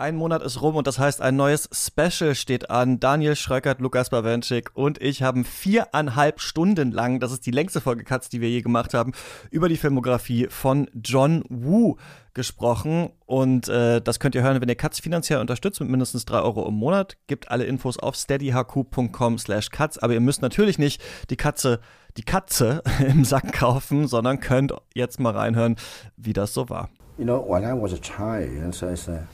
[0.00, 3.00] Ein Monat ist rum und das heißt, ein neues Special steht an.
[3.00, 8.02] Daniel Schröckert, Lukas Bawenschik und ich haben viereinhalb Stunden lang, das ist die längste Folge
[8.02, 9.12] Katz, die wir je gemacht haben,
[9.50, 11.98] über die Filmografie von John Woo
[12.32, 13.10] gesprochen.
[13.26, 16.66] Und äh, das könnt ihr hören, wenn ihr Katz finanziell unterstützt mit mindestens drei Euro
[16.66, 17.18] im Monat.
[17.26, 19.98] Gibt alle Infos auf steadyhq.com slash Katz.
[19.98, 21.78] Aber ihr müsst natürlich nicht die Katze,
[22.16, 25.76] die Katze im Sack kaufen, sondern könnt jetzt mal reinhören,
[26.16, 26.88] wie das so war.
[27.18, 29.26] You know, when I was a child, so I said,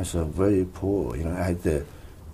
[0.00, 1.16] was very poor.
[1.16, 1.84] You know, I had the,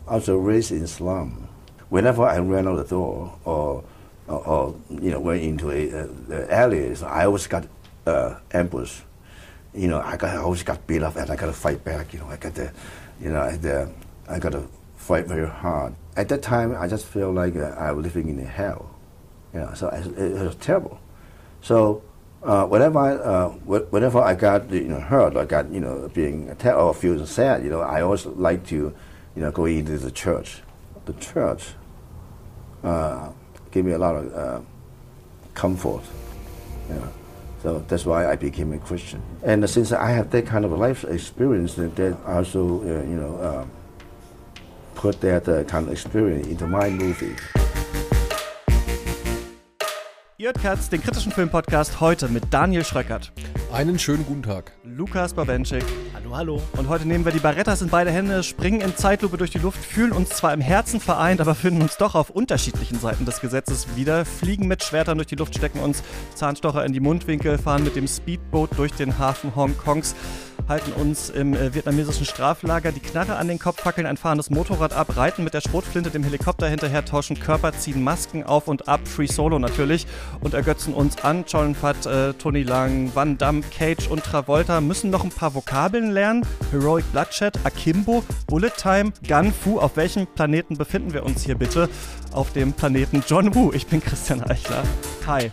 [0.06, 1.48] I was raised in slum.
[1.88, 3.84] Whenever I ran out the door or,
[4.26, 7.66] or, or you know, went into a, uh, alleys, I always got
[8.06, 9.02] uh, ambushed.
[9.74, 12.12] You know, I, got, I always got beat up and I got to fight back.
[12.12, 12.72] You know, I got to,
[13.20, 13.90] you know, I, the,
[14.28, 14.66] I got to
[14.96, 15.94] fight very hard.
[16.16, 18.94] At that time, I just felt like uh, I was living in hell.
[19.54, 20.98] You know, so it, it was terrible.
[21.60, 22.02] So
[22.42, 26.50] uh, whenever I, uh, whenever I got you know hurt, I got you know being
[26.50, 30.10] attacked or feeling sad, you know, I always like to, you know, go into the
[30.10, 30.62] church.
[31.04, 31.68] The church
[32.82, 33.30] uh,
[33.70, 34.60] gave me a lot of uh,
[35.54, 36.02] comfort.
[36.88, 37.12] You know.
[37.62, 39.22] So that's why I became a Christian.
[39.44, 43.66] And since I have that kind of life experience, that, also uh, you know uh,
[44.96, 47.36] put that kind of experience into my movie.
[50.42, 53.30] Ihr hört Katz, den kritischen Filmpodcast, heute mit Daniel Schröckert.
[53.72, 54.72] Einen schönen guten Tag.
[54.82, 55.84] Lukas Bawenschik.
[56.14, 56.62] Hallo, hallo.
[56.76, 59.78] Und heute nehmen wir die Barrettas in beide Hände, springen in Zeitlupe durch die Luft,
[59.78, 63.94] fühlen uns zwar im Herzen vereint, aber finden uns doch auf unterschiedlichen Seiten des Gesetzes
[63.94, 66.02] wieder, fliegen mit Schwertern durch die Luft, stecken uns
[66.34, 70.16] Zahnstocher in die Mundwinkel, fahren mit dem Speedboot durch den Hafen Hongkongs
[70.68, 74.92] halten uns im äh, vietnamesischen Straflager die Knarre an den Kopf, fackeln ein fahrendes Motorrad
[74.92, 79.00] ab, reiten mit der Schrotflinte dem Helikopter hinterher, tauschen Körper, ziehen Masken auf und ab,
[79.06, 80.06] Free Solo natürlich,
[80.40, 81.44] und ergötzen uns an.
[81.44, 86.10] Cholen Fat, äh, Tony Lang, Van Damme, Cage und Travolta müssen noch ein paar Vokabeln
[86.10, 86.46] lernen.
[86.70, 89.78] Heroic Bloodshed, Akimbo, Bullet Time, Gun Fu.
[89.78, 91.88] Auf welchem Planeten befinden wir uns hier bitte?
[92.32, 93.72] Auf dem Planeten John Woo.
[93.72, 94.82] Ich bin Christian Eichler.
[95.26, 95.52] Hi.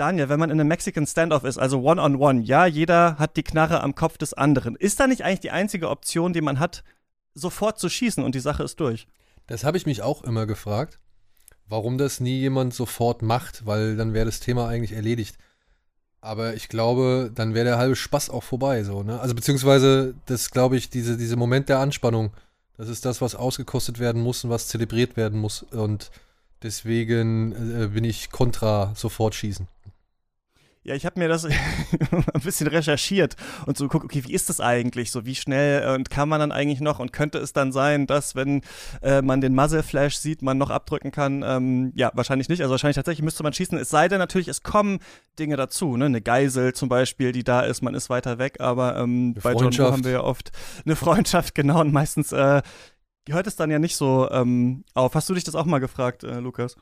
[0.00, 3.36] Daniel, wenn man in einem Mexican Standoff ist, also One-on-One, -on -one, ja, jeder hat
[3.36, 4.74] die Knarre am Kopf des anderen.
[4.76, 6.82] Ist da nicht eigentlich die einzige Option, die man hat,
[7.34, 9.06] sofort zu schießen und die Sache ist durch?
[9.46, 10.98] Das habe ich mich auch immer gefragt,
[11.68, 15.36] warum das nie jemand sofort macht, weil dann wäre das Thema eigentlich erledigt.
[16.22, 19.20] Aber ich glaube, dann wäre der halbe Spaß auch vorbei, so, ne?
[19.20, 22.32] Also beziehungsweise, das glaube ich, diese, diese Moment der Anspannung,
[22.78, 25.62] das ist das, was ausgekostet werden muss und was zelebriert werden muss.
[25.62, 26.10] Und
[26.62, 29.66] deswegen äh, bin ich kontra sofort schießen.
[30.82, 31.54] Ja, ich habe mir das ein
[32.42, 33.36] bisschen recherchiert
[33.66, 35.10] und so geguckt, okay, wie ist das eigentlich?
[35.10, 38.06] So, wie schnell äh, und kann man dann eigentlich noch und könnte es dann sein,
[38.06, 38.62] dass, wenn
[39.02, 41.42] äh, man den Muzzle Flash sieht, man noch abdrücken kann?
[41.46, 42.62] Ähm, ja, wahrscheinlich nicht.
[42.62, 43.76] Also wahrscheinlich tatsächlich müsste man schießen.
[43.76, 45.00] Es sei denn natürlich, es kommen
[45.38, 46.06] Dinge dazu, ne?
[46.06, 49.76] Eine Geisel zum Beispiel, die da ist, man ist weiter weg, aber ähm, bei John
[49.76, 50.50] Woo haben wir ja oft
[50.86, 52.62] eine Freundschaft, genau, und meistens äh,
[53.28, 55.14] hört es dann ja nicht so ähm, auf.
[55.14, 56.76] Hast du dich das auch mal gefragt, äh, Lukas?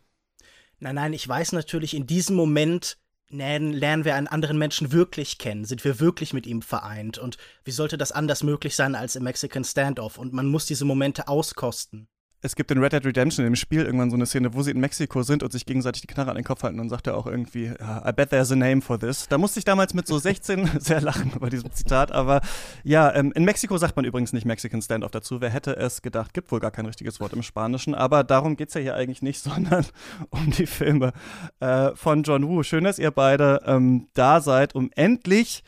[0.79, 2.99] Nein, nein, ich weiß natürlich in diesem Moment,
[3.31, 5.65] lernen wir einen anderen Menschen wirklich kennen?
[5.65, 7.19] Sind wir wirklich mit ihm vereint?
[7.19, 10.19] Und wie sollte das anders möglich sein als im Mexican Standoff?
[10.19, 12.09] Und man muss diese Momente auskosten
[12.41, 14.79] es gibt in Red Dead Redemption im Spiel irgendwann so eine Szene, wo sie in
[14.79, 17.27] Mexiko sind und sich gegenseitig die Knarre an den Kopf halten und sagt er auch
[17.27, 19.27] irgendwie, I bet there's a name for this.
[19.29, 22.41] Da musste ich damals mit so 16 sehr lachen bei diesem Zitat, aber
[22.85, 25.41] ja, ähm, in Mexiko sagt man übrigens nicht Mexican Standoff dazu.
[25.41, 26.33] Wer hätte es gedacht?
[26.33, 29.23] Gibt wohl gar kein richtiges Wort im Spanischen, aber darum geht es ja hier eigentlich
[29.23, 29.85] nicht, sondern
[30.31, 31.13] um die Filme
[31.61, 32.63] äh, von John Woo.
[32.63, 35.65] Schön, dass ihr beide ähm, da seid, um endlich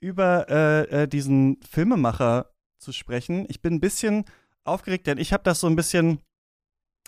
[0.00, 3.46] über äh, äh, diesen Filmemacher zu sprechen.
[3.48, 4.24] Ich bin ein bisschen
[4.64, 6.20] aufgeregt, denn ich habe das so ein bisschen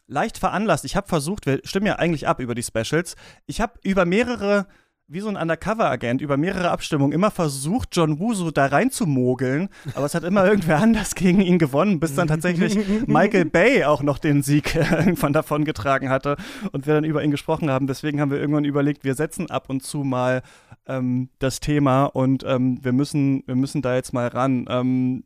[0.07, 0.85] leicht veranlasst.
[0.85, 3.17] Ich habe versucht, wir stimmen ja eigentlich ab über die Specials.
[3.47, 4.67] Ich habe über mehrere,
[5.09, 9.69] wie so ein Undercover-Agent, über mehrere Abstimmungen immer versucht, John Woo so da reinzumogeln.
[9.95, 14.03] Aber es hat immer irgendwer anders gegen ihn gewonnen, bis dann tatsächlich Michael Bay auch
[14.03, 16.37] noch den Sieg irgendwann davon getragen hatte
[16.73, 17.87] und wir dann über ihn gesprochen haben.
[17.87, 20.43] Deswegen haben wir irgendwann überlegt, wir setzen ab und zu mal
[20.87, 24.67] ähm, das Thema und ähm, wir, müssen, wir müssen da jetzt mal ran.
[24.69, 25.25] Ähm,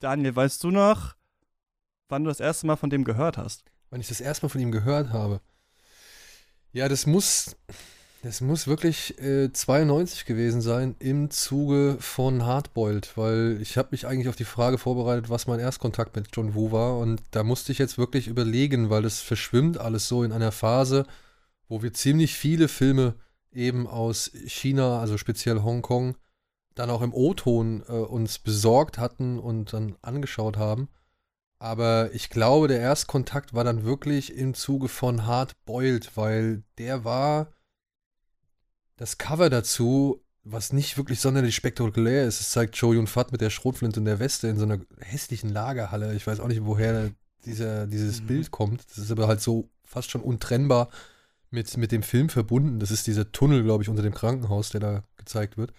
[0.00, 1.14] Daniel, weißt du noch,
[2.10, 3.64] wann du das erste Mal von dem gehört hast.
[3.90, 5.40] Wann ich das erste Mal von ihm gehört habe.
[6.72, 7.56] Ja, das muss,
[8.22, 14.06] das muss wirklich äh, 92 gewesen sein im Zuge von Hardboiled, weil ich habe mich
[14.06, 17.72] eigentlich auf die Frage vorbereitet, was mein Erstkontakt mit John Woo war und da musste
[17.72, 21.06] ich jetzt wirklich überlegen, weil das verschwimmt alles so in einer Phase,
[21.68, 23.14] wo wir ziemlich viele Filme
[23.52, 26.16] eben aus China, also speziell Hongkong,
[26.74, 30.88] dann auch im O-Ton äh, uns besorgt hatten und dann angeschaut haben.
[31.60, 37.04] Aber ich glaube, der Erstkontakt war dann wirklich im Zuge von Hard Boiled, weil der
[37.04, 37.52] war,
[38.96, 42.40] das Cover dazu was nicht wirklich sonderlich spektakulär ist.
[42.40, 45.50] Es zeigt Joe Yun Fat mit der Schrotflinte und der Weste in so einer hässlichen
[45.50, 46.14] Lagerhalle.
[46.14, 47.10] Ich weiß auch nicht, woher
[47.44, 48.26] dieser, dieses mhm.
[48.26, 48.84] Bild kommt.
[48.88, 50.88] Das ist aber halt so fast schon untrennbar
[51.50, 52.80] mit, mit dem Film verbunden.
[52.80, 55.72] Das ist dieser Tunnel, glaube ich, unter dem Krankenhaus, der da gezeigt wird.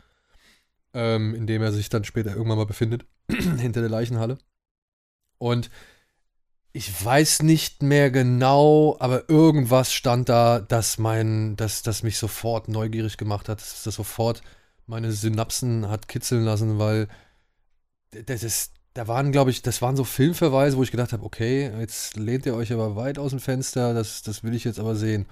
[0.94, 4.38] Ähm, in dem er sich dann später irgendwann mal befindet, hinter der Leichenhalle.
[5.42, 5.72] Und
[6.72, 12.68] ich weiß nicht mehr genau, aber irgendwas stand da, das mein, das, das mich sofort
[12.68, 14.44] neugierig gemacht hat, das, das sofort
[14.86, 17.08] meine Synapsen hat kitzeln lassen, weil
[18.12, 21.72] das ist, da waren, glaube ich, das waren so Filmverweise, wo ich gedacht habe, okay,
[21.80, 24.96] jetzt lehnt ihr euch aber weit aus dem Fenster, das, das will ich jetzt aber
[24.96, 25.26] sehen.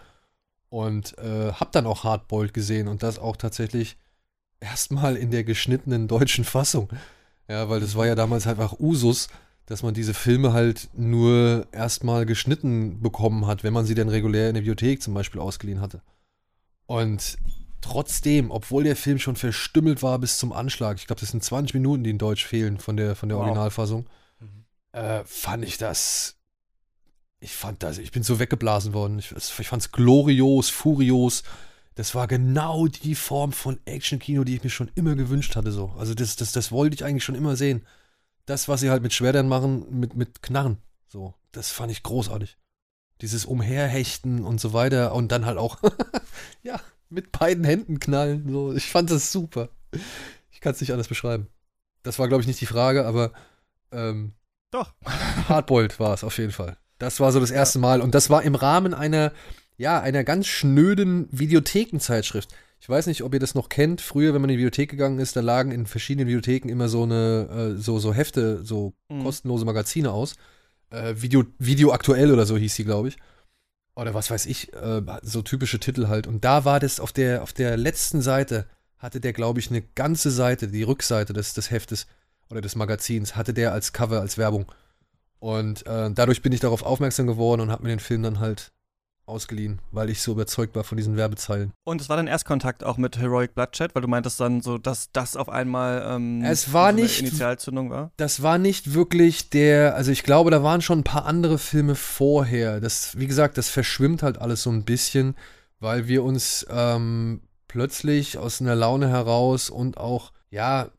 [0.70, 3.96] Und äh, hab dann auch Hardboiled gesehen und das auch tatsächlich
[4.60, 6.90] erstmal in der geschnittenen deutschen Fassung.
[7.48, 9.28] Ja, weil das war ja damals halt einfach Usus,
[9.69, 14.50] dass man diese Filme halt nur erstmal geschnitten bekommen hat, wenn man sie dann regulär
[14.50, 16.01] in der Bibliothek zum Beispiel ausgeliehen hatte.
[16.88, 17.38] Und
[17.80, 21.75] trotzdem, obwohl der Film schon verstümmelt war bis zum Anschlag, ich glaube, das sind 20
[21.75, 23.45] Minuten, die in Deutsch fehlen von der, von der wow.
[23.45, 24.07] Originalfassung,
[24.39, 24.66] mhm.
[24.92, 26.36] äh, fand ich das.
[27.39, 29.19] Ich fand das, ich bin so weggeblasen worden.
[29.19, 31.44] Ich, ich fand es glorios, furios.
[31.94, 35.72] Das war genau die Form von Action-Kino, die ich mir schon immer gewünscht hatte.
[35.72, 35.94] So.
[35.98, 37.86] Also das, das, das wollte ich eigentlich schon immer sehen
[38.50, 40.78] das, was sie halt mit Schwertern machen, mit, mit Knarren.
[41.07, 42.57] So, das fand ich großartig.
[43.22, 45.78] Dieses Umherhechten und so weiter und dann halt auch,
[46.63, 46.80] ja,
[47.10, 48.50] mit beiden Händen knallen.
[48.51, 49.69] So, ich fand das super.
[50.51, 51.48] Ich kann es nicht anders beschreiben.
[52.04, 53.34] Das war, glaube ich, nicht die Frage, aber
[53.92, 54.34] ähm,
[54.72, 54.94] doch.
[55.50, 56.78] Hardboiled war es auf jeden Fall.
[56.98, 59.31] Das war so das erste Mal und das war im Rahmen einer,
[59.78, 62.50] ja, einer ganz schnöden Videothekenzeitschrift.
[62.80, 64.00] Ich weiß nicht, ob ihr das noch kennt.
[64.02, 67.04] Früher, wenn man in die Bibliothek gegangen ist, da lagen in verschiedenen Bibliotheken immer so
[67.04, 69.24] eine, äh, so, so Hefte, so mhm.
[69.24, 70.36] kostenlose Magazine aus.
[70.90, 73.18] Äh, Video, Video aktuell oder so hieß sie, glaube ich.
[73.96, 76.26] Oder was weiß ich, äh, so typische Titel halt.
[76.26, 78.66] Und da war das auf der, auf der letzten Seite,
[78.98, 82.08] hatte der, glaube ich, eine ganze Seite, die Rückseite des, des Heftes
[82.50, 84.72] oder des Magazins, hatte der als Cover, als Werbung.
[85.40, 88.72] Und äh, dadurch bin ich darauf aufmerksam geworden und habe mir den Film dann halt
[89.30, 91.72] ausgeliehen, weil ich so überzeugt war von diesen Werbezeilen.
[91.84, 95.12] Und es war dein Erstkontakt auch mit Heroic Bloodshed, weil du meintest dann so, dass
[95.12, 98.12] das auf einmal ähm, es war so nicht, Initialzündung war?
[98.18, 101.96] Das war nicht wirklich der, also ich glaube, da waren schon ein paar andere Filme
[101.96, 102.80] vorher.
[102.81, 105.36] Das, wie gesagt, das verschwimmt halt alles so ein bisschen,
[105.80, 110.90] weil wir uns ähm, plötzlich aus einer Laune heraus und auch, ja,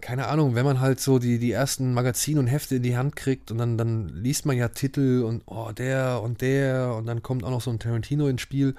[0.00, 3.16] keine Ahnung, wenn man halt so die, die ersten Magazine und Hefte in die Hand
[3.16, 7.22] kriegt und dann, dann liest man ja Titel und oh, der und der und dann
[7.22, 8.74] kommt auch noch so ein Tarantino ins Spiel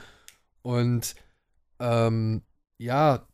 [0.61, 1.15] und
[1.79, 2.41] ähm,
[2.77, 3.27] ja,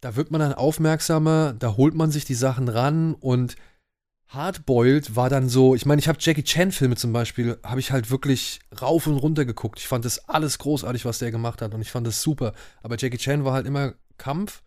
[0.00, 3.56] da wird man dann aufmerksamer, da holt man sich die Sachen ran und
[4.28, 7.92] Hardboiled war dann so, ich meine, ich habe Jackie Chan Filme zum Beispiel, habe ich
[7.92, 9.78] halt wirklich rauf und runter geguckt.
[9.78, 12.52] Ich fand das alles großartig, was der gemacht hat und ich fand das super.
[12.82, 14.62] Aber Jackie Chan war halt immer Kampf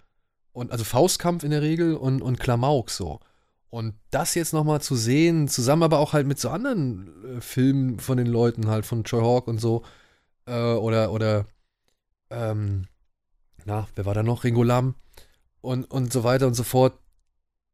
[0.57, 3.19] und also Faustkampf in der Regel und, und Klamauk so.
[3.69, 7.99] Und das jetzt nochmal zu sehen, zusammen aber auch halt mit so anderen äh, Filmen
[7.99, 9.83] von den Leuten, halt von Troy Hawk und so,
[10.47, 11.45] äh, oder, oder,
[12.31, 12.87] ähm,
[13.65, 14.43] na, wer war da noch?
[14.45, 14.95] Ringo Lam
[15.61, 16.97] und, und so weiter und so fort.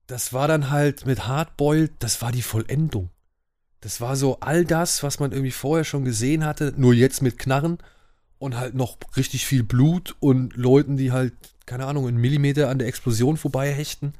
[0.07, 3.11] Das war dann halt mit Hardboiled, das war die Vollendung.
[3.79, 7.39] Das war so all das, was man irgendwie vorher schon gesehen hatte, nur jetzt mit
[7.39, 7.77] Knarren
[8.39, 11.33] und halt noch richtig viel Blut und Leuten, die halt
[11.65, 14.13] keine Ahnung, einen Millimeter an der Explosion vorbei hechten.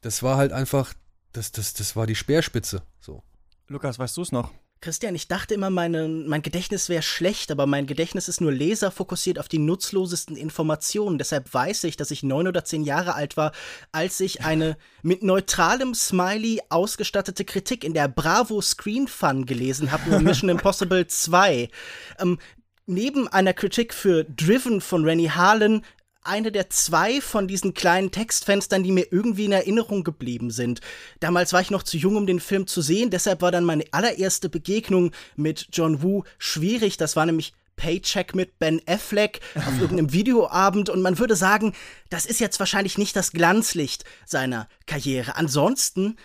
[0.00, 0.94] Das war halt einfach,
[1.32, 2.82] das, das, das war die Speerspitze.
[3.00, 3.22] So.
[3.68, 4.52] Lukas, weißt du es noch?
[4.80, 9.40] Christian, ich dachte immer, meine, mein Gedächtnis wäre schlecht, aber mein Gedächtnis ist nur laserfokussiert
[9.40, 11.18] auf die nutzlosesten Informationen.
[11.18, 13.50] Deshalb weiß ich, dass ich neun oder zehn Jahre alt war,
[13.90, 20.08] als ich eine mit neutralem Smiley ausgestattete Kritik in der Bravo Screen Fun gelesen habe
[20.08, 21.68] über Mission Impossible 2.
[22.20, 22.38] Ähm,
[22.86, 25.82] neben einer Kritik für Driven von Rennie Harlan
[26.28, 30.80] eine der zwei von diesen kleinen Textfenstern, die mir irgendwie in Erinnerung geblieben sind.
[31.20, 33.84] Damals war ich noch zu jung, um den Film zu sehen, deshalb war dann meine
[33.90, 36.96] allererste Begegnung mit John Woo schwierig.
[36.96, 41.72] Das war nämlich Paycheck mit Ben Affleck auf irgendeinem Videoabend und man würde sagen,
[42.10, 45.36] das ist jetzt wahrscheinlich nicht das Glanzlicht seiner Karriere.
[45.36, 46.16] Ansonsten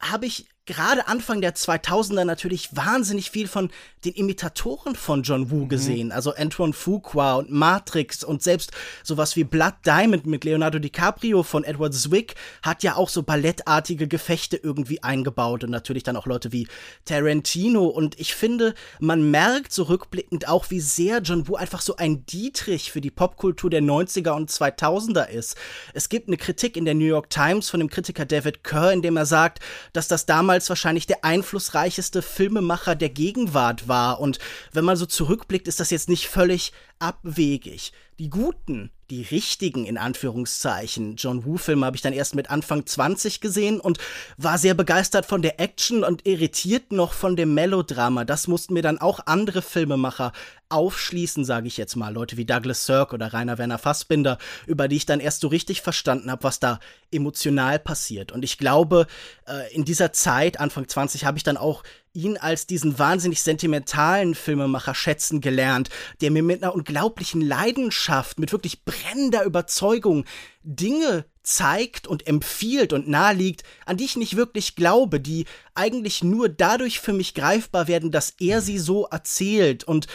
[0.00, 3.70] habe ich gerade Anfang der 2000er natürlich wahnsinnig viel von
[4.04, 5.68] den Imitatoren von John Woo mhm.
[5.68, 6.12] gesehen.
[6.12, 8.70] Also Antoine Fuqua und Matrix und selbst
[9.02, 14.06] sowas wie Blood Diamond mit Leonardo DiCaprio von Edward Zwick hat ja auch so ballettartige
[14.06, 16.68] Gefechte irgendwie eingebaut und natürlich dann auch Leute wie
[17.04, 17.86] Tarantino.
[17.86, 22.24] Und ich finde, man merkt so rückblickend auch, wie sehr John Woo einfach so ein
[22.26, 25.56] Dietrich für die Popkultur der 90er und 2000er ist.
[25.92, 29.02] Es gibt eine Kritik in der New York Times von dem Kritiker David Kerr, in
[29.02, 29.58] dem er sagt,
[29.92, 34.20] dass das damals damals wahrscheinlich der einflussreichste Filmemacher der Gegenwart war.
[34.20, 34.38] Und
[34.72, 37.92] wenn man so zurückblickt, ist das jetzt nicht völlig abwegig.
[38.18, 43.40] Die guten, die richtigen in Anführungszeichen John Woo-Filme habe ich dann erst mit Anfang 20
[43.40, 43.98] gesehen und
[44.36, 48.24] war sehr begeistert von der Action und irritiert noch von dem Melodrama.
[48.24, 50.32] Das mussten mir dann auch andere Filmemacher
[50.68, 52.14] aufschließen, sage ich jetzt mal.
[52.14, 55.82] Leute wie Douglas Sirk oder Rainer Werner Fassbinder, über die ich dann erst so richtig
[55.82, 56.78] verstanden habe, was da
[57.10, 58.30] emotional passiert.
[58.30, 59.08] Und ich glaube,
[59.48, 61.82] äh, in dieser Zeit, Anfang 20, habe ich dann auch
[62.14, 65.88] ihn als diesen wahnsinnig sentimentalen Filmemacher schätzen gelernt,
[66.20, 70.24] der mir mit einer unglaublichen Leidenschaft, mit wirklich brennender Überzeugung
[70.62, 76.48] Dinge zeigt und empfiehlt und naheliegt, an die ich nicht wirklich glaube, die eigentlich nur
[76.48, 79.84] dadurch für mich greifbar werden, dass er sie so erzählt.
[79.84, 80.06] Und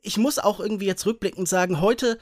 [0.00, 2.18] ich muss auch irgendwie jetzt rückblickend sagen, heute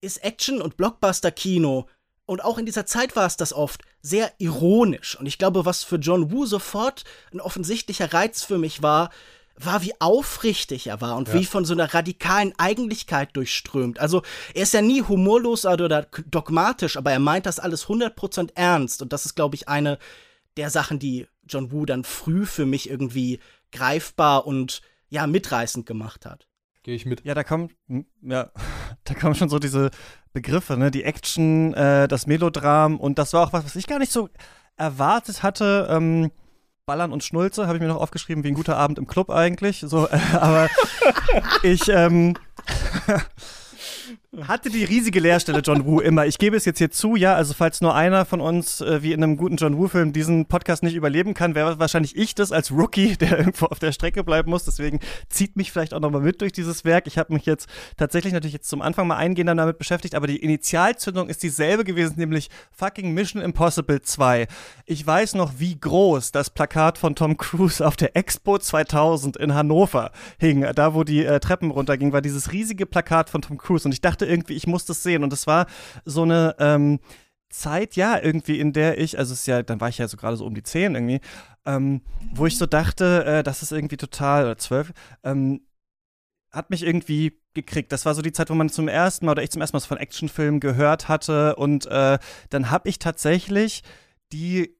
[0.00, 1.88] ist Action- und Blockbuster-Kino
[2.28, 5.18] und auch in dieser Zeit war es das oft sehr ironisch.
[5.18, 9.08] Und ich glaube, was für John Woo sofort ein offensichtlicher Reiz für mich war,
[9.56, 11.34] war, wie aufrichtig er war und ja.
[11.34, 13.98] wie von so einer radikalen Eigentlichkeit durchströmt.
[13.98, 19.00] Also er ist ja nie humorlos oder dogmatisch, aber er meint das alles 100% ernst.
[19.00, 19.98] Und das ist, glaube ich, eine
[20.58, 23.40] der Sachen, die John Woo dann früh für mich irgendwie
[23.72, 26.46] greifbar und ja, mitreißend gemacht hat.
[26.82, 27.24] Gehe ich mit.
[27.24, 27.70] Ja, da kommen,
[28.22, 28.50] ja,
[29.04, 29.90] da kommen schon so diese
[30.32, 30.90] Begriffe, ne?
[30.90, 34.28] Die Action, äh, das Melodram und das war auch was, was ich gar nicht so
[34.76, 35.88] erwartet hatte.
[35.90, 36.30] Ähm,
[36.86, 39.80] Ballern und Schnulze habe ich mir noch aufgeschrieben, wie ein guter Abend im Club eigentlich.
[39.80, 40.68] So, äh, aber
[41.62, 42.34] ich, ähm,
[44.42, 46.26] hatte die riesige Leerstelle John Woo immer.
[46.26, 49.14] Ich gebe es jetzt hier zu, ja, also falls nur einer von uns, äh, wie
[49.14, 52.70] in einem guten John Woo-Film, diesen Podcast nicht überleben kann, wäre wahrscheinlich ich das als
[52.70, 54.66] Rookie, der irgendwo auf der Strecke bleiben muss.
[54.66, 57.06] Deswegen zieht mich vielleicht auch nochmal mit durch dieses Werk.
[57.06, 60.36] Ich habe mich jetzt tatsächlich natürlich jetzt zum Anfang mal eingehender damit beschäftigt, aber die
[60.36, 64.46] Initialzündung ist dieselbe gewesen, nämlich fucking Mission Impossible 2.
[64.84, 69.54] Ich weiß noch, wie groß das Plakat von Tom Cruise auf der Expo 2000 in
[69.54, 70.66] Hannover hing.
[70.74, 74.02] Da, wo die äh, Treppen runtergingen, war dieses riesige Plakat von Tom Cruise und ich
[74.02, 75.22] dachte irgendwie, ich muss das sehen.
[75.22, 75.66] Und es war
[76.04, 77.00] so eine ähm,
[77.50, 80.16] Zeit, ja, irgendwie, in der ich, also es ist ja, dann war ich ja so
[80.16, 81.20] gerade so um die zehn irgendwie,
[81.64, 82.02] ähm,
[82.34, 84.92] wo ich so dachte, äh, das ist irgendwie total, oder zwölf,
[85.24, 85.62] ähm,
[86.50, 87.92] hat mich irgendwie gekriegt.
[87.92, 89.80] Das war so die Zeit, wo man zum ersten Mal oder ich zum ersten Mal
[89.80, 91.56] von Actionfilmen gehört hatte.
[91.56, 92.18] Und äh,
[92.50, 93.82] dann habe ich tatsächlich
[94.32, 94.76] die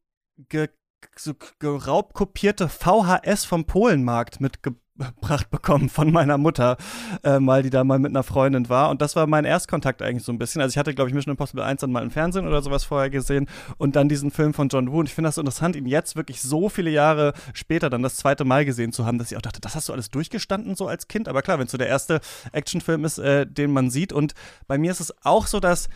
[0.48, 0.68] ge
[1.16, 6.76] so geraubkopierte VHS vom Polenmarkt mitgebracht gebracht bekommen von meiner Mutter,
[7.22, 8.90] äh, mal die da mal mit einer Freundin war.
[8.90, 10.60] Und das war mein Erstkontakt eigentlich so ein bisschen.
[10.60, 13.10] Also ich hatte, glaube ich, Mission Impossible 1 dann mal im Fernsehen oder sowas vorher
[13.10, 15.00] gesehen und dann diesen Film von John Woo.
[15.00, 18.16] Und ich finde das so interessant, ihn jetzt wirklich so viele Jahre später dann das
[18.16, 20.88] zweite Mal gesehen zu haben, dass ich auch dachte, das hast du alles durchgestanden so
[20.88, 21.28] als Kind.
[21.28, 22.20] Aber klar, wenn es so der erste
[22.52, 24.12] Actionfilm ist, äh, den man sieht.
[24.12, 24.34] Und
[24.66, 25.88] bei mir ist es auch so, dass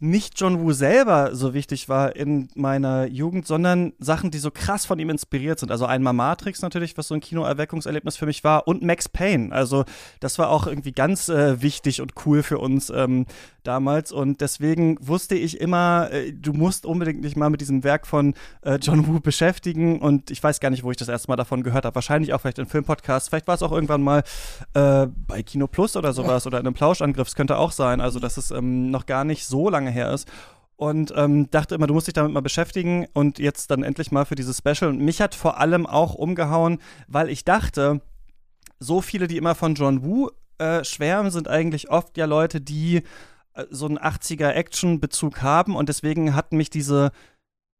[0.00, 4.86] nicht John Woo selber so wichtig war in meiner Jugend, sondern Sachen, die so krass
[4.86, 5.70] von ihm inspiriert sind.
[5.70, 9.52] Also einmal Matrix natürlich, was so ein Kinoerweckungserlebnis für mich war, und Max Payne.
[9.52, 9.84] Also
[10.20, 13.26] das war auch irgendwie ganz äh, wichtig und cool für uns ähm,
[13.68, 14.12] damals.
[14.12, 18.34] Und deswegen wusste ich immer, äh, du musst unbedingt dich mal mit diesem Werk von
[18.62, 20.00] äh, John Woo beschäftigen.
[20.00, 21.94] Und ich weiß gar nicht, wo ich das erste Mal davon gehört habe.
[21.94, 23.28] Wahrscheinlich auch vielleicht in Filmpodcasts.
[23.28, 24.22] Vielleicht war es auch irgendwann mal
[24.74, 27.28] äh, bei Kino Plus oder sowas oder in einem Plauschangriff.
[27.28, 28.00] Es könnte auch sein.
[28.00, 30.28] Also das ist ähm, noch gar nicht so lange her ist
[30.78, 34.24] und ähm, dachte immer, du musst dich damit mal beschäftigen und jetzt dann endlich mal
[34.24, 34.90] für dieses Special.
[34.90, 36.78] Und mich hat vor allem auch umgehauen,
[37.08, 38.00] weil ich dachte,
[38.78, 43.02] so viele, die immer von John Woo äh, schwärmen, sind eigentlich oft ja Leute, die
[43.54, 47.10] äh, so einen 80er Action-Bezug haben und deswegen hat mich diese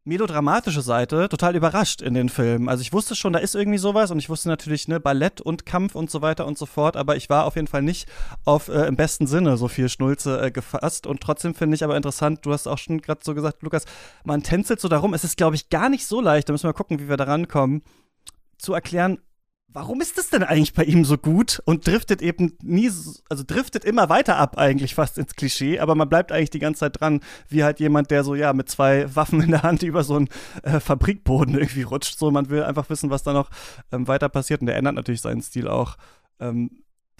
[0.08, 2.68] melodramatische Seite total überrascht in den Filmen.
[2.68, 5.66] Also ich wusste schon, da ist irgendwie sowas und ich wusste natürlich, ne, Ballett und
[5.66, 8.08] Kampf und so weiter und so fort, aber ich war auf jeden Fall nicht
[8.44, 11.96] auf äh, im besten Sinne so viel Schnulze äh, gefasst und trotzdem finde ich aber
[11.96, 13.84] interessant, du hast auch schon gerade so gesagt, Lukas,
[14.24, 16.72] man tänzelt so darum, es ist glaube ich gar nicht so leicht, da müssen wir
[16.74, 17.82] gucken, wie wir da rankommen,
[18.56, 19.18] zu erklären,
[19.68, 22.90] warum ist das denn eigentlich bei ihm so gut und driftet eben nie,
[23.28, 26.80] also driftet immer weiter ab eigentlich fast ins Klischee, aber man bleibt eigentlich die ganze
[26.80, 30.04] Zeit dran, wie halt jemand, der so ja mit zwei Waffen in der Hand über
[30.04, 30.28] so einen
[30.62, 32.18] äh, Fabrikboden irgendwie rutscht.
[32.18, 33.50] So, man will einfach wissen, was da noch
[33.92, 35.96] ähm, weiter passiert und der ändert natürlich seinen Stil auch.
[36.40, 36.70] Ähm,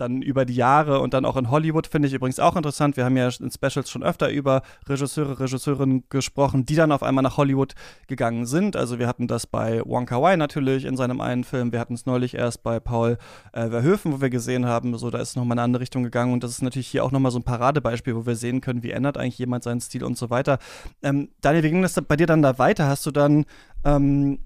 [0.00, 2.97] dann über die Jahre und dann auch in Hollywood finde ich übrigens auch interessant.
[2.97, 7.23] Wir haben ja in Specials schon öfter über Regisseure, Regisseurinnen gesprochen, die dann auf einmal
[7.23, 7.75] nach Hollywood
[8.07, 8.76] gegangen sind.
[8.76, 11.73] Also wir hatten das bei Wonka Wai natürlich in seinem einen Film.
[11.73, 13.19] Wir hatten es neulich erst bei Paul
[13.52, 16.43] äh, Verhoeven, wo wir gesehen haben, so da ist nochmal eine andere Richtung gegangen und
[16.45, 19.19] das ist natürlich hier auch nochmal so ein Paradebeispiel, wo wir sehen können, wie ändert
[19.19, 20.59] eigentlich jemand seinen Stil und so weiter.
[21.02, 22.87] Ähm, Daniel, wie ging das bei dir dann da weiter?
[22.87, 23.45] Hast du dann
[23.85, 24.38] ähm,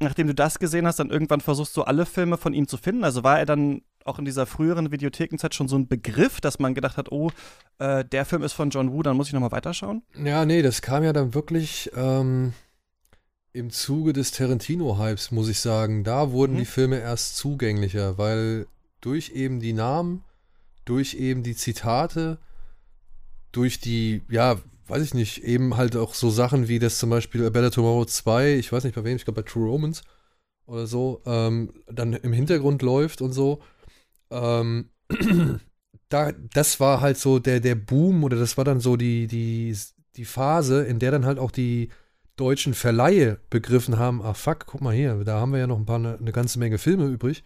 [0.00, 3.04] nachdem du das gesehen hast, dann irgendwann versuchst, so alle Filme von ihm zu finden?
[3.04, 6.74] Also war er dann auch in dieser früheren Videothekenzeit schon so ein Begriff, dass man
[6.74, 7.30] gedacht hat, oh,
[7.78, 10.02] äh, der Film ist von John Woo, dann muss ich nochmal weiterschauen?
[10.22, 12.52] Ja, nee, das kam ja dann wirklich ähm,
[13.52, 16.04] im Zuge des Tarantino-Hypes, muss ich sagen.
[16.04, 16.58] Da wurden mhm.
[16.58, 18.66] die Filme erst zugänglicher, weil
[19.00, 20.24] durch eben die Namen,
[20.84, 22.38] durch eben die Zitate,
[23.52, 24.56] durch die, ja,
[24.88, 28.04] weiß ich nicht, eben halt auch so Sachen wie das zum Beispiel A Better Tomorrow
[28.04, 30.02] 2, ich weiß nicht bei wem, ich glaube bei True Romans
[30.66, 33.60] oder so, ähm, dann im Hintergrund läuft und so.
[34.30, 34.90] Ähm,
[36.08, 39.76] da, das war halt so der, der Boom oder das war dann so die, die,
[40.16, 41.90] die Phase, in der dann halt auch die
[42.36, 45.86] deutschen Verleihe begriffen haben, ach fuck, guck mal hier, da haben wir ja noch ein
[45.86, 47.44] paar, eine, eine ganze Menge Filme übrig.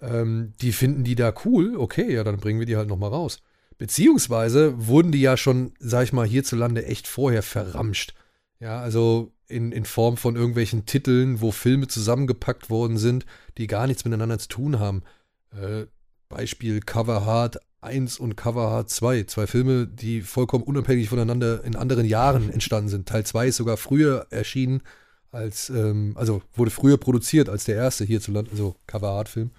[0.00, 3.42] Ähm, die finden die da cool, okay, ja, dann bringen wir die halt nochmal raus.
[3.78, 8.14] Beziehungsweise wurden die ja schon, sag ich mal, hierzulande echt vorher verramscht.
[8.58, 13.26] Ja, also in, in Form von irgendwelchen Titeln, wo Filme zusammengepackt worden sind,
[13.58, 15.02] die gar nichts miteinander zu tun haben.
[15.50, 15.86] Äh,
[16.32, 19.24] Beispiel Cover Hard 1 und Cover Hard 2.
[19.24, 23.08] Zwei Filme, die vollkommen unabhängig voneinander in anderen Jahren entstanden sind.
[23.08, 24.82] Teil 2 ist sogar früher erschienen
[25.30, 29.50] als, ähm, also wurde früher produziert als der erste hierzulande, also Cover Hard Film.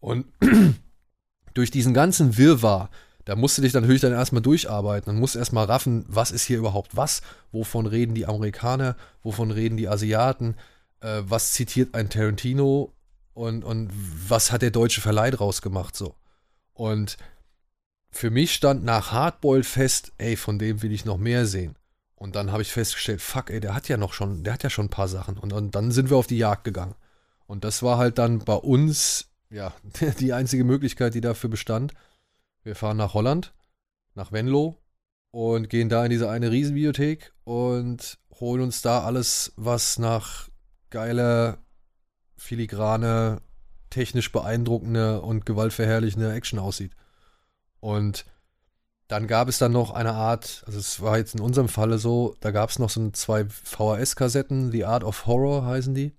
[0.00, 0.26] Und
[1.54, 2.90] durch diesen ganzen Wirrwarr,
[3.24, 6.44] da musst du dich dann natürlich dann erstmal durcharbeiten und musst erstmal raffen, was ist
[6.44, 7.20] hier überhaupt was,
[7.52, 10.54] wovon reden die Amerikaner, wovon reden die Asiaten,
[11.00, 12.92] äh, was zitiert ein Tarantino
[13.38, 13.90] und, und
[14.28, 16.16] was hat der deutsche Verleih draus gemacht so.
[16.72, 17.16] Und
[18.10, 21.76] für mich stand nach Hardboiled fest, ey, von dem will ich noch mehr sehen.
[22.16, 24.70] Und dann habe ich festgestellt, fuck, ey, der hat ja noch schon, der hat ja
[24.70, 25.38] schon ein paar Sachen.
[25.38, 26.96] Und, und dann sind wir auf die Jagd gegangen.
[27.46, 29.72] Und das war halt dann bei uns ja,
[30.18, 31.94] die einzige Möglichkeit, die dafür bestand.
[32.64, 33.54] Wir fahren nach Holland,
[34.14, 34.82] nach Venlo
[35.30, 40.48] und gehen da in diese eine Riesenbibliothek und holen uns da alles, was nach
[40.90, 41.58] geiler,
[42.38, 43.40] filigrane,
[43.90, 46.92] technisch beeindruckende und gewaltverherrlichende Action aussieht.
[47.80, 48.24] Und
[49.08, 52.36] dann gab es dann noch eine Art, also es war jetzt in unserem Falle so,
[52.40, 56.12] da gab es noch so zwei VHS-Kassetten, The Art of Horror heißen die.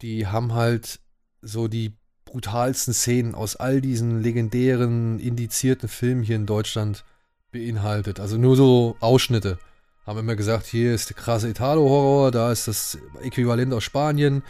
[0.00, 1.00] Die haben halt
[1.42, 7.04] so die brutalsten Szenen aus all diesen legendären, indizierten Filmen hier in Deutschland
[7.50, 8.20] beinhaltet.
[8.20, 9.58] Also nur so Ausschnitte.
[10.06, 14.42] Haben immer gesagt, hier ist der krasse Italo-Horror, da ist das Äquivalent aus Spanien.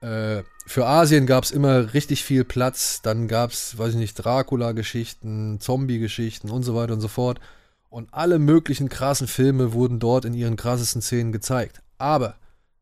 [0.00, 3.02] Äh, für Asien gab es immer richtig viel Platz.
[3.02, 7.40] Dann gab es, weiß ich nicht, Dracula-Geschichten, Zombie-Geschichten und so weiter und so fort.
[7.88, 11.82] Und alle möglichen krassen Filme wurden dort in ihren krassesten Szenen gezeigt.
[11.98, 12.36] Aber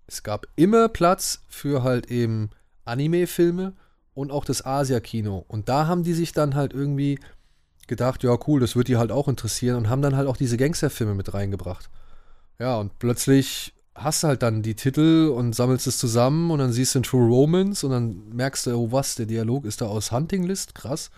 [0.06, 2.50] es gab immer Platz für halt eben
[2.84, 3.72] Anime-Filme
[4.14, 5.44] und auch das Asia-Kino.
[5.48, 7.18] Und da haben die sich dann halt irgendwie
[7.86, 10.56] gedacht, ja cool, das wird die halt auch interessieren und haben dann halt auch diese
[10.56, 11.88] Gangsterfilme mit reingebracht.
[12.58, 16.94] Ja, und plötzlich hast halt dann die Titel und sammelst es zusammen und dann siehst
[16.94, 20.12] du in True Romance und dann merkst du, oh was, der Dialog ist da aus
[20.12, 21.10] Hunting List, krass.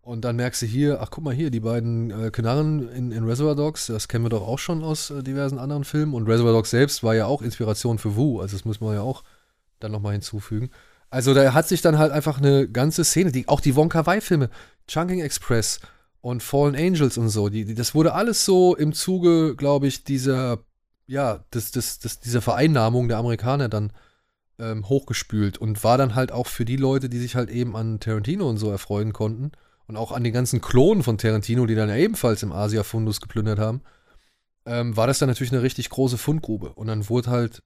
[0.00, 3.24] Und dann merkst du hier, ach guck mal hier, die beiden äh, Knarren in, in
[3.24, 6.14] Reservoir Dogs, das kennen wir doch auch schon aus äh, diversen anderen Filmen.
[6.14, 9.02] Und Reservoir Dogs selbst war ja auch Inspiration für Wu, also das muss man ja
[9.02, 9.22] auch
[9.80, 10.70] dann nochmal hinzufügen.
[11.10, 14.50] Also da hat sich dann halt einfach eine ganze Szene, die, auch die Wonka Wai-Filme,
[14.86, 15.80] Chunking Express
[16.20, 20.04] und Fallen Angels und so, die, die, das wurde alles so im Zuge, glaube ich,
[20.04, 20.58] dieser,
[21.08, 23.92] ja, das, das, das, dieser Vereinnahmung der Amerikaner dann
[24.58, 27.98] ähm, hochgespült und war dann halt auch für die Leute, die sich halt eben an
[27.98, 29.52] Tarantino und so erfreuen konnten
[29.86, 33.58] und auch an den ganzen Klonen von Tarantino, die dann ja ebenfalls im Asia-Fundus geplündert
[33.58, 33.80] haben,
[34.66, 36.74] ähm, war das dann natürlich eine richtig große Fundgrube.
[36.74, 37.62] Und dann wurde halt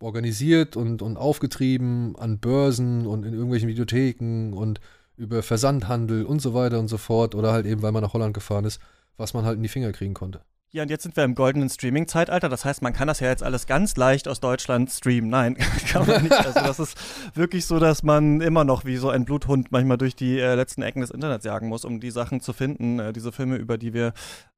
[0.00, 4.80] organisiert und, und aufgetrieben an Börsen und in irgendwelchen Videotheken und
[5.16, 8.34] über Versandhandel und so weiter und so fort oder halt eben, weil man nach Holland
[8.34, 8.78] gefahren ist,
[9.16, 10.42] was man halt in die Finger kriegen konnte.
[10.70, 12.50] Ja, und jetzt sind wir im goldenen Streaming-Zeitalter.
[12.50, 15.30] Das heißt, man kann das ja jetzt alles ganz leicht aus Deutschland streamen.
[15.30, 15.56] Nein,
[15.88, 16.34] kann man nicht.
[16.34, 16.98] Also das ist
[17.34, 20.82] wirklich so, dass man immer noch wie so ein Bluthund manchmal durch die äh, letzten
[20.82, 22.98] Ecken des Internets jagen muss, um die Sachen zu finden.
[22.98, 24.12] Äh, diese Filme, über die wir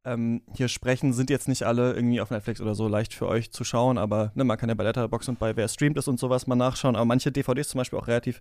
[0.04, 3.52] ähm, hier sprechen, sind jetzt nicht alle irgendwie auf Netflix oder so leicht für euch
[3.52, 6.18] zu schauen, aber ne, man kann ja bei Letterboxd und bei Wer streamt ist und
[6.18, 6.96] sowas mal nachschauen.
[6.96, 8.40] Aber manche DVDs zum Beispiel auch relativ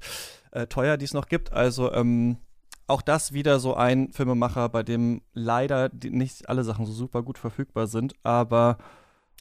[0.51, 1.53] äh, teuer, die es noch gibt.
[1.53, 2.37] Also ähm,
[2.89, 7.37] auch das wieder so ein Filmemacher, bei dem leider nicht alle Sachen so super gut
[7.37, 8.77] verfügbar sind, aber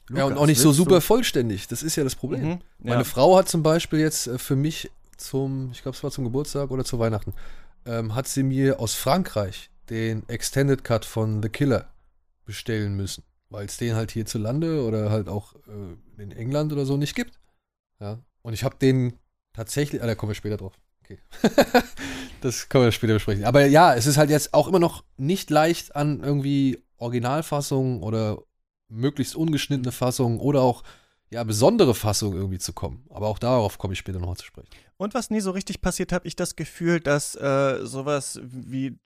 [0.07, 1.67] Lukas, ja, und auch nicht so super vollständig.
[1.67, 2.43] Das ist ja das Problem.
[2.43, 2.59] Mhm, ja.
[2.79, 6.23] Meine Frau hat zum Beispiel jetzt äh, für mich zum, ich glaube, es war zum
[6.23, 7.33] Geburtstag oder zu Weihnachten,
[7.85, 11.87] ähm, hat sie mir aus Frankreich den Extended Cut von The Killer
[12.45, 16.97] bestellen müssen, weil es den halt hierzulande oder halt auch äh, in England oder so
[16.97, 17.39] nicht gibt.
[17.99, 19.13] Ja, und ich habe den
[19.53, 20.73] tatsächlich, ah, da kommen wir später drauf.
[21.09, 21.19] Okay.
[22.41, 23.43] Das können wir später besprechen.
[23.43, 28.37] Aber ja, es ist halt jetzt auch immer noch nicht leicht an irgendwie Originalfassungen oder
[28.87, 30.83] möglichst ungeschnittene Fassungen oder auch
[31.31, 33.05] ja, besondere Fassungen irgendwie zu kommen.
[33.09, 34.69] Aber auch darauf komme ich später noch zu sprechen.
[34.95, 38.97] Und was nie so richtig passiert, habe ich das Gefühl, dass äh, sowas wie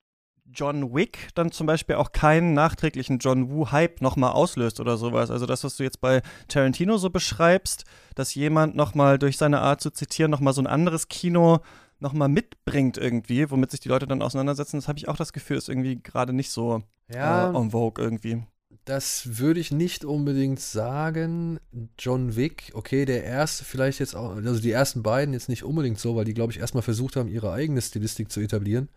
[0.52, 5.32] John Wick dann zum Beispiel auch keinen nachträglichen John Woo-Hype nochmal auslöst oder sowas.
[5.32, 7.86] Also das, was du jetzt bei Tarantino so beschreibst,
[8.16, 11.62] dass jemand nochmal durch seine Art zu zitieren nochmal so ein anderes Kino
[12.04, 15.58] nochmal mitbringt irgendwie, womit sich die Leute dann auseinandersetzen, das habe ich auch das Gefühl,
[15.58, 17.52] ist irgendwie gerade nicht so Ja.
[17.52, 18.44] äh, en vogue irgendwie.
[18.86, 21.60] Das würde ich nicht unbedingt sagen.
[21.98, 26.00] John Wick, okay, der erste vielleicht jetzt auch, also die ersten beiden jetzt nicht unbedingt
[26.00, 28.90] so, weil die, glaube ich, erstmal versucht haben, ihre eigene Stilistik zu etablieren.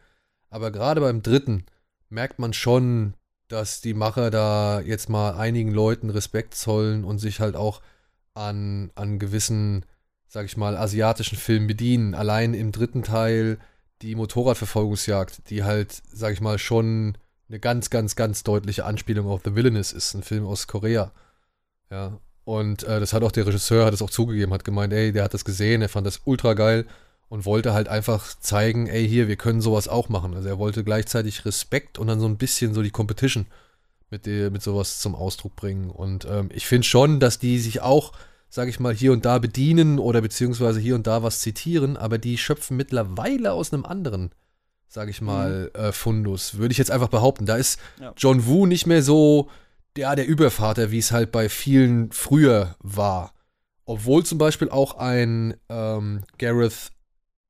[0.50, 1.64] Aber gerade beim dritten
[2.08, 3.14] merkt man schon,
[3.48, 7.80] dass die Macher da jetzt mal einigen Leuten Respekt zollen und sich halt auch
[8.34, 9.84] an, an gewissen,
[10.28, 12.14] sag ich mal, asiatischen Filmen bedienen.
[12.14, 13.58] Allein im dritten Teil
[14.02, 17.16] die Motorradverfolgungsjagd, die halt, sag ich mal, schon
[17.48, 21.12] eine ganz, ganz, ganz deutliche Anspielung auf The Villainous ist, ein Film aus Korea.
[21.90, 22.18] Ja.
[22.44, 25.24] Und äh, das hat auch der Regisseur, hat es auch zugegeben, hat gemeint, ey, der
[25.24, 26.86] hat das gesehen, er fand das ultra geil
[27.28, 30.34] und wollte halt einfach zeigen, ey, hier, wir können sowas auch machen.
[30.34, 33.46] Also er wollte gleichzeitig Respekt und dann so ein bisschen so die Competition
[34.10, 35.90] mit, der, mit sowas zum Ausdruck bringen.
[35.90, 38.12] Und ähm, ich finde schon, dass die sich auch,
[38.48, 42.18] sag ich mal, hier und da bedienen oder beziehungsweise hier und da was zitieren, aber
[42.18, 44.30] die schöpfen mittlerweile aus einem anderen,
[44.88, 46.58] sag ich mal, äh, Fundus.
[46.58, 47.46] Würde ich jetzt einfach behaupten.
[47.46, 48.12] Da ist Ja.
[48.16, 49.50] John Woo nicht mehr so
[49.96, 53.32] ja, der Übervater, wie es halt bei vielen früher war.
[53.86, 56.90] Obwohl zum Beispiel auch ein ähm, Gareth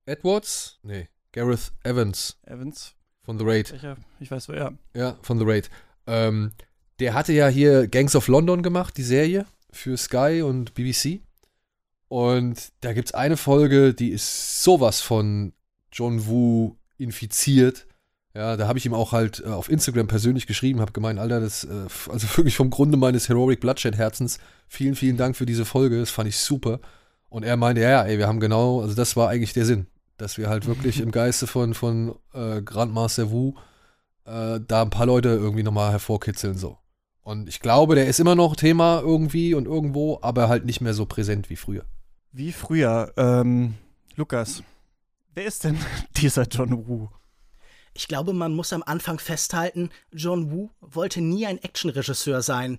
[0.05, 3.75] Edwards, nee, Gareth Evans Evans, von The Raid?
[4.21, 4.75] Ich weiß, wer.
[4.95, 5.71] ja, von The Raid.
[6.07, 6.53] Ähm,
[7.01, 11.21] der hatte ja hier Gangs of London gemacht, die Serie für Sky und BBC.
[12.09, 15.53] Und da gibt es eine Folge, die ist sowas von
[15.93, 17.87] John Woo infiziert.
[18.35, 21.41] Ja, da habe ich ihm auch halt äh, auf Instagram persönlich geschrieben, habe gemeint, Alter,
[21.41, 25.65] das, äh, also wirklich vom Grunde meines Heroic Bloodshed Herzens, vielen, vielen Dank für diese
[25.65, 26.81] Folge, das fand ich super.
[27.29, 29.87] Und er meinte, ja, ja, ey, wir haben genau, also das war eigentlich der Sinn,
[30.19, 33.55] dass wir halt wirklich im Geiste von, von äh, Grandmaster Wu
[34.27, 36.79] äh, da ein paar Leute irgendwie nochmal hervorkitzeln so.
[37.27, 40.95] Und ich glaube, der ist immer noch Thema irgendwie und irgendwo, aber halt nicht mehr
[40.95, 41.85] so präsent wie früher.
[42.31, 43.13] Wie früher.
[43.17, 43.75] Ähm,
[44.15, 44.63] Lukas,
[45.35, 45.77] wer ist denn
[46.19, 47.09] dieser John Woo?
[47.95, 52.79] Ich glaube, man muss am Anfang festhalten, John Woo wollte nie ein Actionregisseur sein.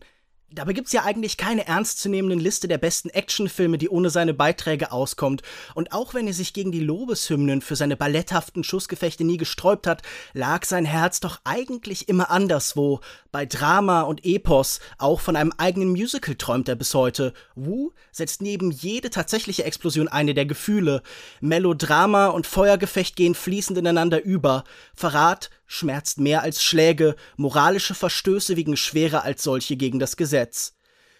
[0.49, 5.41] Dabei gibt's ja eigentlich keine ernstzunehmenden Liste der besten Actionfilme, die ohne seine Beiträge auskommt.
[5.75, 10.03] Und auch wenn er sich gegen die Lobeshymnen für seine balletthaften Schussgefechte nie gesträubt hat,
[10.31, 13.01] lag sein Herz doch eigentlich immer anderswo.
[13.33, 17.33] Bei Drama und Epos, auch von einem eigenen Musical träumt er bis heute.
[17.55, 21.03] Wu setzt neben jede tatsächliche Explosion eine der Gefühle.
[21.41, 24.63] Melodrama und Feuergefecht gehen fließend ineinander über.
[24.95, 30.73] Verrat schmerzt mehr als Schläge, moralische Verstöße wiegen schwerer als solche gegen das Gesetz.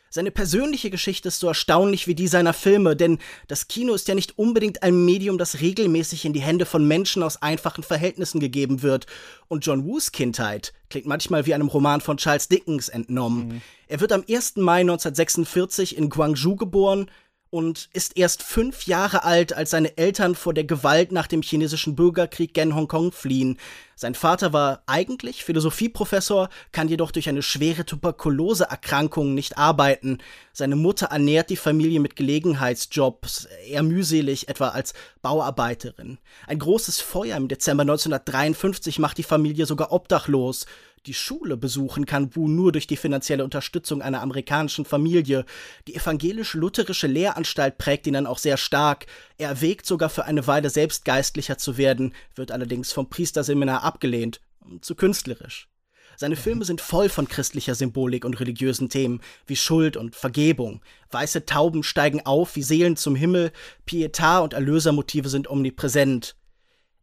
[0.10, 4.16] Seine persönliche Geschichte ist so erstaunlich wie die seiner Filme, denn das Kino ist ja
[4.16, 8.82] nicht unbedingt ein Medium, das regelmäßig in die Hände von Menschen aus einfachen Verhältnissen gegeben
[8.82, 9.06] wird.
[9.50, 13.62] Und John Woos Kindheit klingt manchmal wie einem Roman von Charles Dickens entnommen.
[13.88, 14.56] Er wird am 1.
[14.56, 17.12] Mai 1946 in Guangzhou geboren
[17.50, 21.96] und ist erst fünf Jahre alt, als seine Eltern vor der Gewalt nach dem chinesischen
[21.96, 23.58] Bürgerkrieg gen Hongkong fliehen.
[23.96, 30.20] Sein Vater war eigentlich Philosophieprofessor, kann jedoch durch eine schwere Tuberkuloseerkrankung nicht arbeiten.
[30.54, 36.20] Seine Mutter ernährt die Familie mit Gelegenheitsjobs, eher mühselig, etwa als Bauarbeiterin.
[36.46, 40.68] Ein großes Feuer im Dezember 1953 macht die Familie sogar obdachlos.
[41.08, 45.46] Die Schule besuchen kann Wu nur durch die finanzielle Unterstützung einer amerikanischen Familie.
[45.88, 49.06] Die evangelisch-lutherische Lehranstalt prägt ihn dann auch sehr stark.
[49.38, 54.42] Er erwägt sogar für eine Weile selbst Geistlicher zu werden, wird allerdings vom Priesterseminar abgelehnt.
[54.82, 55.70] Zu künstlerisch.
[56.18, 60.82] Seine Filme sind voll von christlicher Symbolik und religiösen Themen wie Schuld und Vergebung.
[61.12, 63.54] Weiße Tauben steigen auf wie Seelen zum Himmel,
[63.88, 66.36] Pietà und Erlösermotive sind omnipräsent.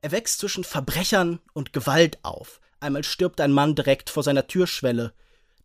[0.02, 2.60] Er wächst zwischen Verbrechern und Gewalt auf.
[2.84, 5.14] Einmal stirbt ein Mann direkt vor seiner Türschwelle.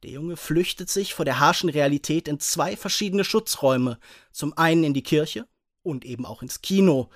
[0.04, 4.00] Der Junge flüchtet sich vor der harschen Realität in zwei verschiedene Schutzräume.
[4.32, 5.46] Zum einen in die Kirche
[5.84, 7.10] und eben auch ins Kino.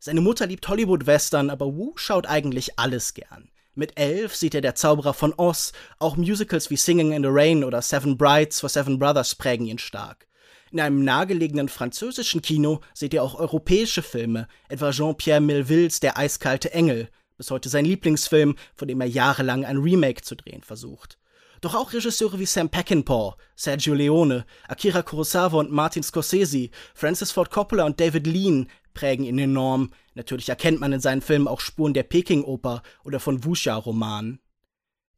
[0.00, 3.48] Seine Mutter liebt Hollywood-Western, aber Wu schaut eigentlich alles gern.
[3.76, 7.62] Mit elf sieht er der Zauberer von Oz, auch Musicals wie Singing in the Rain
[7.62, 10.26] oder Seven Brides for Seven Brothers prägen ihn stark.
[10.72, 16.72] In einem nahegelegenen französischen Kino seht ihr auch europäische Filme, etwa Jean-Pierre Melvilles Der eiskalte
[16.72, 21.18] Engel, bis heute sein Lieblingsfilm, von dem er jahrelang ein Remake zu drehen versucht.
[21.60, 27.50] Doch auch Regisseure wie Sam Peckinpah, Sergio Leone, Akira Kurosawa und Martin Scorsese, Francis Ford
[27.50, 29.90] Coppola und David Lean prägen ihn enorm.
[30.14, 34.40] Natürlich erkennt man in seinen Filmen auch Spuren der Peking-Oper oder von Wuxia-Romanen.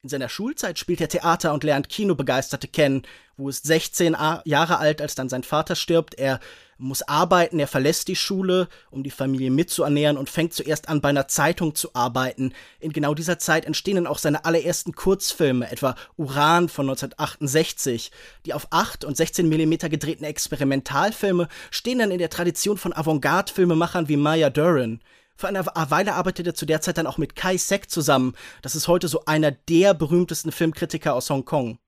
[0.02, 3.02] In seiner Schulzeit spielt er Theater und lernt Kinobegeisterte kennen.
[3.36, 6.14] Wu ist 16 A- Jahre alt, als dann sein Vater stirbt.
[6.14, 6.40] Er
[6.78, 11.10] muss arbeiten, er verlässt die Schule, um die Familie mitzuernähren und fängt zuerst an, bei
[11.10, 12.54] einer Zeitung zu arbeiten.
[12.78, 18.10] In genau dieser Zeit entstehen dann auch seine allerersten Kurzfilme, etwa Uran von 1968.
[18.46, 24.08] Die auf 8 und 16 mm gedrehten Experimentalfilme stehen dann in der Tradition von Avantgarde-Filmemachern
[24.08, 25.02] wie Maya Deren.
[25.40, 28.34] Für eine Weile arbeitete er zu der Zeit dann auch mit Kai Sek zusammen.
[28.60, 31.78] Das ist heute so einer der berühmtesten Filmkritiker aus Hongkong.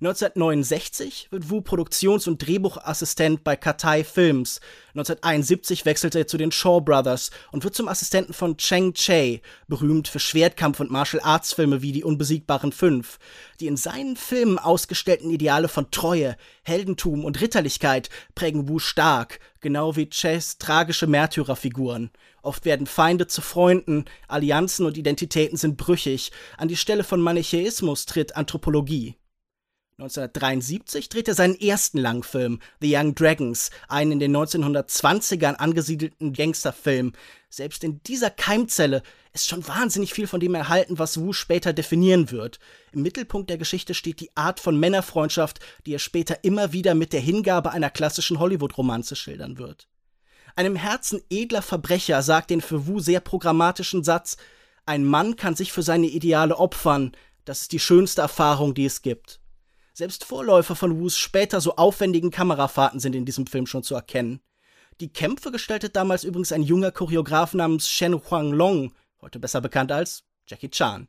[0.00, 4.60] 1969 wird Wu Produktions- und Drehbuchassistent bei Katai Films.
[4.88, 10.08] 1971 wechselt er zu den Shaw Brothers und wird zum Assistenten von Cheng Cheh, berühmt
[10.08, 13.18] für Schwertkampf- und Martial-Arts-Filme wie Die Unbesiegbaren Fünf.
[13.60, 19.96] Die in seinen Filmen ausgestellten Ideale von Treue, Heldentum und Ritterlichkeit prägen Wu stark, genau
[19.96, 22.10] wie Chehs tragische Märtyrerfiguren.
[22.44, 26.30] Oft werden Feinde zu Freunden, Allianzen und Identitäten sind brüchig.
[26.58, 29.16] An die Stelle von Manichäismus tritt Anthropologie.
[29.96, 37.12] 1973 dreht er seinen ersten Langfilm, The Young Dragons, einen in den 1920ern angesiedelten Gangsterfilm.
[37.48, 39.02] Selbst in dieser Keimzelle
[39.32, 42.58] ist schon wahnsinnig viel von dem erhalten, was Wu später definieren wird.
[42.92, 47.12] Im Mittelpunkt der Geschichte steht die Art von Männerfreundschaft, die er später immer wieder mit
[47.12, 49.86] der Hingabe einer klassischen Hollywood-Romanze schildern wird.
[50.56, 54.36] Einem Herzen edler Verbrecher sagt den für Wu sehr programmatischen Satz:
[54.86, 57.12] Ein Mann kann sich für seine Ideale opfern.
[57.44, 59.40] Das ist die schönste Erfahrung, die es gibt.
[59.92, 64.40] Selbst Vorläufer von Wus später so aufwendigen Kamerafahrten sind in diesem Film schon zu erkennen.
[65.00, 70.24] Die Kämpfe gestaltet damals übrigens ein junger Choreograf namens Shen Huanglong, heute besser bekannt als
[70.46, 71.08] Jackie Chan.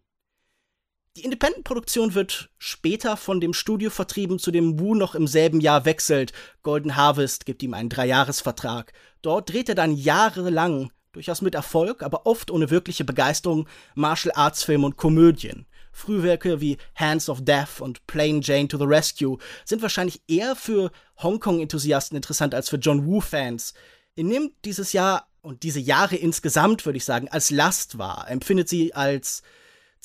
[1.17, 5.85] Die Independent-Produktion wird später von dem Studio vertrieben, zu dem Wu noch im selben Jahr
[5.85, 6.33] wechselt.
[6.61, 8.91] Golden Harvest gibt ihm einen Dreijahresvertrag.
[9.21, 14.97] Dort dreht er dann jahrelang, durchaus mit Erfolg, aber oft ohne wirkliche Begeisterung, Martial-Arts-Filme und
[14.97, 15.65] Komödien.
[15.93, 20.91] Frühwerke wie Hands of Death und Plain Jane to the Rescue sind wahrscheinlich eher für
[21.23, 23.73] Hongkong-Enthusiasten interessant als für John Woo-Fans.
[24.17, 28.67] Er nimmt dieses Jahr und diese Jahre insgesamt, würde ich sagen, als Last wahr, empfindet
[28.67, 29.43] sie als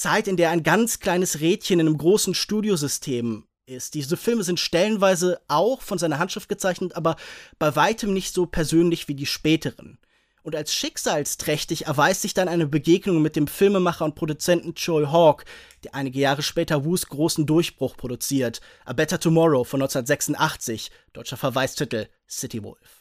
[0.00, 3.94] Zeit, in der ein ganz kleines Rädchen in einem großen Studiosystem ist.
[3.94, 7.16] Diese Filme sind stellenweise auch von seiner Handschrift gezeichnet, aber
[7.58, 9.98] bei weitem nicht so persönlich wie die späteren.
[10.42, 15.44] Und als schicksalsträchtig erweist sich dann eine Begegnung mit dem Filmemacher und Produzenten Choi Hawk,
[15.84, 18.62] der einige Jahre später Woos großen Durchbruch produziert.
[18.86, 22.99] A Better Tomorrow von 1986, deutscher Verweistitel City Wolf.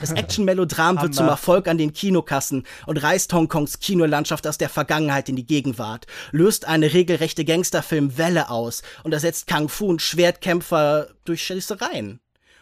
[0.00, 5.28] Das Action-Melodram wird zum Erfolg an den Kinokassen und reißt Hongkongs Kinolandschaft aus der Vergangenheit
[5.28, 11.42] in die Gegenwart, löst eine regelrechte Gangsterfilm-Welle aus und ersetzt Kung Fu und Schwertkämpfer durch
[11.42, 12.20] Schießereien.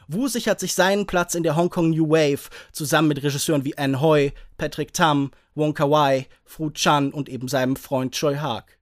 [0.09, 4.01] Wu sichert sich seinen Platz in der Hongkong New Wave zusammen mit Regisseuren wie Anne
[4.01, 8.78] Hoi, Patrick Tam, Wong Kar Wai, Fu Chan und eben seinem Freund Choi Haak.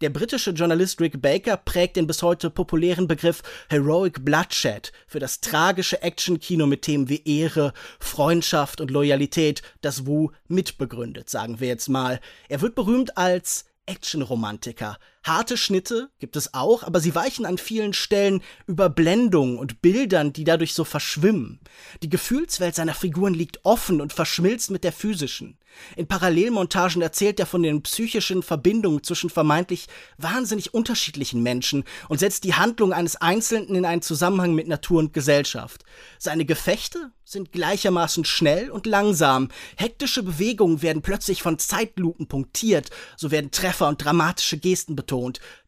[0.00, 5.40] Der britische Journalist Rick Baker prägt den bis heute populären Begriff Heroic Bloodshed für das
[5.40, 11.88] tragische Actionkino mit Themen wie Ehre, Freundschaft und Loyalität, das Wu mitbegründet, sagen wir jetzt
[11.88, 12.20] mal.
[12.48, 14.98] Er wird berühmt als Actionromantiker.
[15.24, 20.34] Harte Schnitte gibt es auch, aber sie weichen an vielen Stellen über Blendungen und Bildern,
[20.34, 21.60] die dadurch so verschwimmen.
[22.02, 25.58] Die Gefühlswelt seiner Figuren liegt offen und verschmilzt mit der physischen.
[25.96, 29.86] In Parallelmontagen erzählt er von den psychischen Verbindungen zwischen vermeintlich
[30.18, 35.12] wahnsinnig unterschiedlichen Menschen und setzt die Handlung eines Einzelnen in einen Zusammenhang mit Natur und
[35.14, 35.84] Gesellschaft.
[36.18, 39.48] Seine Gefechte sind gleichermaßen schnell und langsam.
[39.76, 45.13] Hektische Bewegungen werden plötzlich von Zeitlupen punktiert, so werden Treffer und dramatische Gesten betont.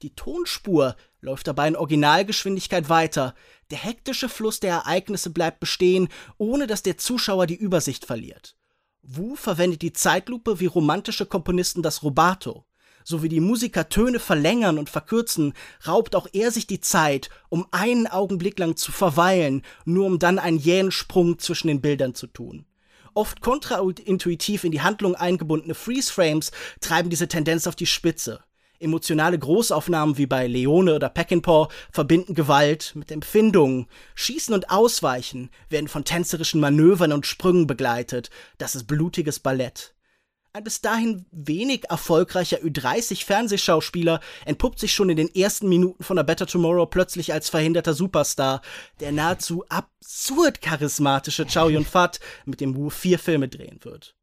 [0.02, 3.34] Die Tonspur läuft dabei in Originalgeschwindigkeit weiter.
[3.70, 8.56] Der hektische Fluss der Ereignisse bleibt bestehen, ohne dass der Zuschauer die Übersicht verliert.
[9.02, 12.64] Wu verwendet die Zeitlupe wie romantische Komponisten das Rubato.
[13.04, 15.54] So wie die Musiker Töne verlängern und verkürzen,
[15.86, 20.40] raubt auch er sich die Zeit, um einen Augenblick lang zu verweilen, nur um dann
[20.40, 22.66] einen jähen Sprung zwischen den Bildern zu tun.
[23.14, 28.40] Oft kontraintuitiv in die Handlung eingebundene Freeze-Frames treiben diese Tendenz auf die Spitze.
[28.80, 33.86] Emotionale Großaufnahmen wie bei Leone oder Peckinpah verbinden Gewalt mit Empfindungen.
[34.14, 38.30] Schießen und Ausweichen werden von tänzerischen Manövern und Sprüngen begleitet.
[38.58, 39.94] Das ist blutiges Ballett.
[40.56, 46.22] Ein bis dahin wenig erfolgreicher Ü30-Fernsehschauspieler entpuppt sich schon in den ersten Minuten von A
[46.22, 48.62] Better Tomorrow plötzlich als verhinderter Superstar.
[49.00, 54.14] Der nahezu absurd charismatische Chow Yun-Fat, mit dem Wu vier Filme drehen wird.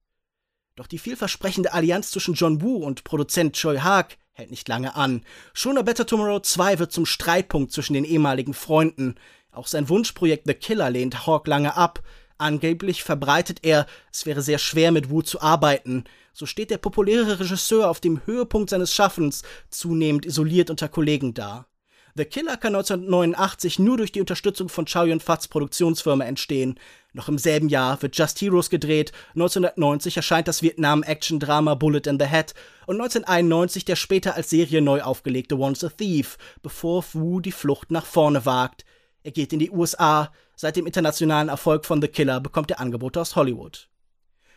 [0.76, 5.24] Doch die vielversprechende Allianz zwischen John Woo und Produzent Choi Haak hält nicht lange an.
[5.54, 9.16] Schon A Better Tomorrow 2 wird zum Streitpunkt zwischen den ehemaligen Freunden.
[9.52, 12.02] Auch sein Wunschprojekt The Killer lehnt Hawk lange ab.
[12.40, 16.06] Angeblich verbreitet er, es wäre sehr schwer mit Wu zu arbeiten.
[16.34, 21.68] So steht der populäre Regisseur auf dem Höhepunkt seines Schaffens zunehmend isoliert unter Kollegen da.
[22.15, 26.80] The Killer kann 1989 nur durch die Unterstützung von Chow Yun-Fats Produktionsfirma entstehen.
[27.12, 32.28] Noch im selben Jahr wird Just Heroes gedreht, 1990 erscheint das Vietnam-Action-Drama Bullet in the
[32.28, 32.54] Head
[32.86, 37.89] und 1991 der später als Serie neu aufgelegte Once a Thief, bevor Wu die Flucht
[37.89, 38.86] nach vorne wagt.
[39.23, 40.32] Er geht in die USA.
[40.56, 43.89] Seit dem internationalen Erfolg von The Killer bekommt er Angebote aus Hollywood.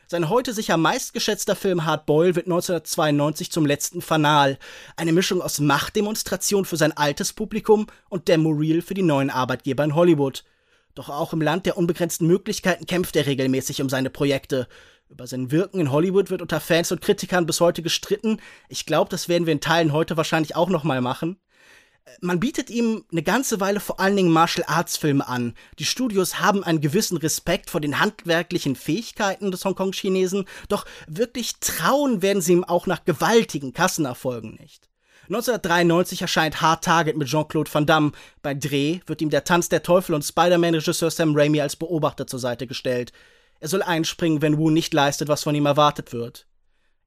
[0.09, 4.57] Sein heute sicher meistgeschätzter Film Hard Boil wird 1992 zum letzten Fanal.
[4.95, 9.97] Eine Mischung aus Machtdemonstration für sein altes Publikum und Demo-Reel für die neuen Arbeitgeber in
[9.97, 10.45] Hollywood.
[10.95, 14.69] Doch auch im Land der unbegrenzten Möglichkeiten kämpft er regelmäßig um seine Projekte.
[15.09, 18.41] Über sein Wirken in Hollywood wird unter Fans und Kritikern bis heute gestritten.
[18.69, 21.37] Ich glaube, das werden wir in Teilen heute wahrscheinlich auch nochmal machen
[22.21, 25.55] man bietet ihm eine ganze Weile vor allen Dingen Martial Arts Filme an.
[25.79, 32.23] Die Studios haben einen gewissen Respekt vor den handwerklichen Fähigkeiten des Hongkong-Chinesen, doch wirklich trauen
[32.23, 34.89] werden sie ihm auch nach gewaltigen Kassenerfolgen nicht.
[35.25, 38.13] 1993 erscheint Hard Target mit Jean-Claude Van Damme.
[38.43, 42.39] Bei Dreh wird ihm der Tanz der Teufel und Spider-Man-Regisseur Sam Raimi als Beobachter zur
[42.39, 43.13] Seite gestellt.
[43.59, 46.47] Er soll einspringen, wenn Wu nicht leistet, was von ihm erwartet wird.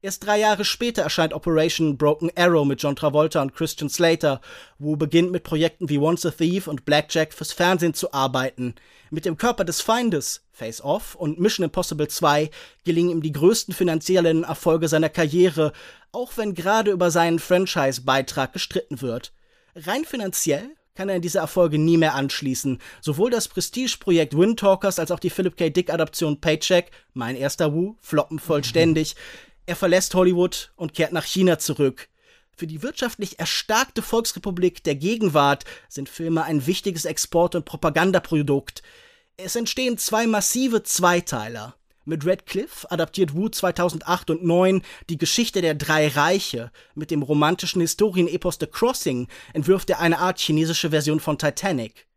[0.02, 4.40] Erst drei Jahre später erscheint Operation Broken Arrow mit John Travolta und Christian Slater,
[4.78, 8.76] wo beginnt mit Projekten wie Once a Thief und Blackjack fürs Fernsehen zu arbeiten.
[9.10, 12.50] Mit dem Körper des Feindes, Face Off und Mission Impossible 2
[12.84, 15.74] gelingen ihm die größten finanziellen Erfolge seiner Karriere,
[16.12, 19.34] auch wenn gerade über seinen Franchise-Beitrag gestritten wird.
[19.76, 22.78] Rein finanziell kann er in diese Erfolge nie mehr anschließen.
[23.02, 25.68] Sowohl das Prestige-Projekt Windtalkers als auch die Philip K.
[25.70, 29.14] Dick-Adaption Paycheck, mein erster Wu, floppen vollständig.
[29.70, 32.08] Er verlässt Hollywood und kehrt nach China zurück.
[32.56, 38.82] Für die wirtschaftlich erstarkte Volksrepublik der Gegenwart sind Filme ein wichtiges Export- und Propagandaprodukt.
[39.36, 41.76] Es entstehen zwei massive Zweiteiler.
[42.04, 46.72] Mit Red Cliff adaptiert Wu 2008 und 2009 die Geschichte der drei Reiche.
[46.96, 52.08] Mit dem romantischen Historienepos The Crossing entwirft er eine Art chinesische Version von Titanic.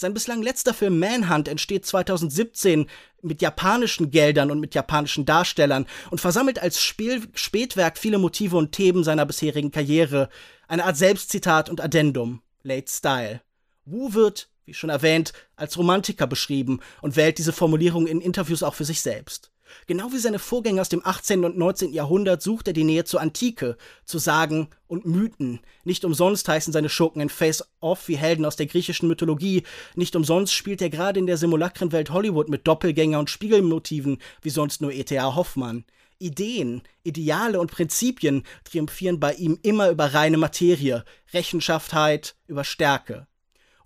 [0.00, 2.86] Sein bislang letzter Film Manhunt entsteht 2017
[3.22, 8.72] mit japanischen Geldern und mit japanischen Darstellern und versammelt als Spiel Spätwerk viele Motive und
[8.72, 10.28] Themen seiner bisherigen Karriere.
[10.68, 12.42] Eine Art Selbstzitat und Addendum.
[12.62, 13.40] Late Style.
[13.84, 18.74] Wu wird, wie schon erwähnt, als Romantiker beschrieben und wählt diese Formulierung in Interviews auch
[18.74, 19.50] für sich selbst.
[19.86, 21.44] Genau wie seine Vorgänger aus dem 18.
[21.44, 21.92] und 19.
[21.92, 25.60] Jahrhundert sucht er die Nähe zur Antike, zu Sagen und Mythen.
[25.84, 29.62] Nicht umsonst heißen seine Schurken in Face-Off wie Helden aus der griechischen Mythologie.
[29.94, 34.80] Nicht umsonst spielt er gerade in der Simulakrenwelt Hollywood mit Doppelgänger und Spiegelmotiven wie sonst
[34.80, 35.34] nur E.T.A.
[35.34, 35.84] Hoffmann.
[36.18, 43.26] Ideen, Ideale und Prinzipien triumphieren bei ihm immer über reine Materie, Rechenschaftheit über Stärke.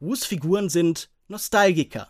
[0.00, 2.08] Wus Figuren sind Nostalgiker,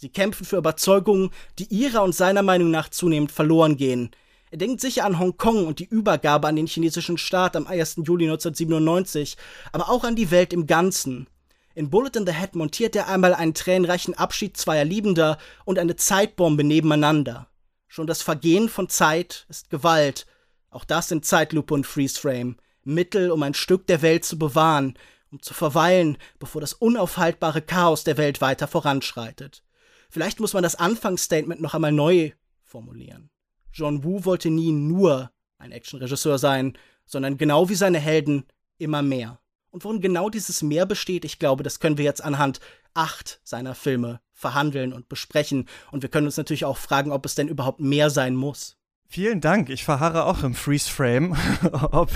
[0.00, 4.12] Sie kämpfen für Überzeugungen, die ihrer und seiner Meinung nach zunehmend verloren gehen.
[4.50, 7.96] Er denkt sicher an Hongkong und die Übergabe an den chinesischen Staat am 1.
[7.96, 9.36] Juli 1997,
[9.72, 11.26] aber auch an die Welt im Ganzen.
[11.74, 15.36] In Bullet in the Head montiert er einmal einen tränenreichen Abschied zweier Liebender
[15.66, 17.48] und eine Zeitbombe nebeneinander.
[17.86, 20.26] Schon das Vergehen von Zeit ist Gewalt.
[20.70, 22.56] Auch das sind Zeitlupe und Freeze-Frame.
[22.84, 24.94] Mittel, um ein Stück der Welt zu bewahren,
[25.30, 29.62] um zu verweilen, bevor das unaufhaltbare Chaos der Welt weiter voranschreitet.
[30.10, 33.30] Vielleicht muss man das Anfangsstatement noch einmal neu formulieren.
[33.72, 38.44] John Woo wollte nie nur ein Actionregisseur sein, sondern genau wie seine Helden
[38.78, 39.40] immer mehr.
[39.70, 42.58] Und worin genau dieses Mehr besteht, ich glaube, das können wir jetzt anhand
[42.92, 45.68] acht seiner Filme verhandeln und besprechen.
[45.92, 48.76] Und wir können uns natürlich auch fragen, ob es denn überhaupt mehr sein muss.
[49.12, 49.70] Vielen Dank.
[49.70, 51.36] Ich verharre auch im Freeze Frame,
[51.90, 52.12] ob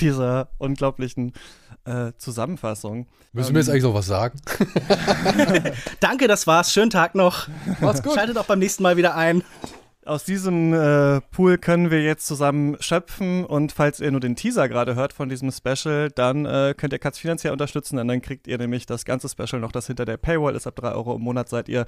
[0.00, 1.32] dieser unglaublichen
[1.86, 3.06] äh, Zusammenfassung.
[3.32, 4.38] Müssen wir jetzt ähm, eigentlich noch was sagen?
[6.00, 6.74] Danke, das war's.
[6.74, 7.48] Schönen Tag noch.
[7.80, 8.12] Macht's gut.
[8.12, 9.42] Schaltet auch beim nächsten Mal wieder ein.
[10.06, 14.68] Aus diesem äh, Pool können wir jetzt zusammen schöpfen und falls ihr nur den Teaser
[14.68, 18.46] gerade hört von diesem Special, dann äh, könnt ihr Katz finanziell unterstützen und dann kriegt
[18.46, 20.68] ihr nämlich das ganze Special noch, das hinter der Paywall ist.
[20.68, 21.86] Ab drei Euro im Monat seid ihr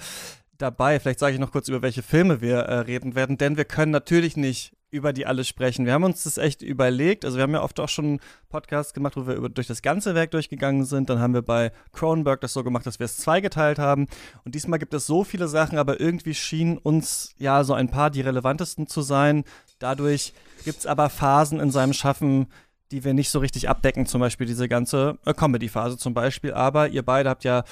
[0.58, 0.98] dabei.
[0.98, 3.92] Vielleicht sage ich noch kurz, über welche Filme wir äh, reden werden, denn wir können
[3.92, 5.84] natürlich nicht über die alle sprechen.
[5.84, 7.24] Wir haben uns das echt überlegt.
[7.24, 10.14] Also wir haben ja oft auch schon Podcasts gemacht, wo wir über, durch das ganze
[10.14, 11.10] Werk durchgegangen sind.
[11.10, 14.06] Dann haben wir bei Cronenberg das so gemacht, dass wir es zweigeteilt haben.
[14.44, 18.10] Und diesmal gibt es so viele Sachen, aber irgendwie schienen uns ja so ein paar
[18.10, 19.44] die relevantesten zu sein.
[19.78, 20.32] Dadurch
[20.64, 22.46] gibt es aber Phasen in seinem Schaffen,
[22.90, 24.06] die wir nicht so richtig abdecken.
[24.06, 26.54] Zum Beispiel diese ganze äh, Comedy-Phase zum Beispiel.
[26.54, 27.64] Aber ihr beide habt ja